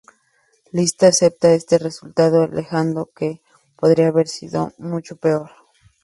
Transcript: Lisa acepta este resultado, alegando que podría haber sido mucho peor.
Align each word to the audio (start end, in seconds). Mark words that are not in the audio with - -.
Lisa 0.75 1.05
acepta 1.09 1.53
este 1.59 1.75
resultado, 1.87 2.37
alegando 2.41 3.11
que 3.17 3.39
podría 3.77 4.07
haber 4.07 4.27
sido 4.27 4.73
mucho 4.79 5.15
peor. 5.17 5.51